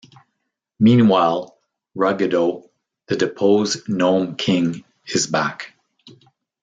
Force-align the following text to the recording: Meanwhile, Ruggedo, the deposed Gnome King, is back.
Meanwhile, 0.79 1.59
Ruggedo, 1.95 2.63
the 3.05 3.15
deposed 3.15 3.87
Gnome 3.87 4.35
King, 4.35 4.83
is 5.05 5.27
back. 5.27 5.75